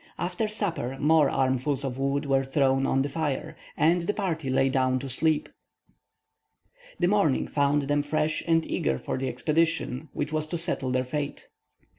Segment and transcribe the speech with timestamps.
[0.17, 4.67] After supper, more armfuls of wood were thrown on the fire, and the party lay
[4.67, 5.47] down to sleep.
[6.99, 11.03] The morning found them fresh and eager for the expedition which was to settle their
[11.03, 11.49] fate.